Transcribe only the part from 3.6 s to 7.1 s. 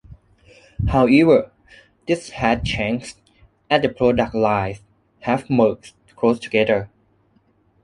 as the product lines have merged closer together.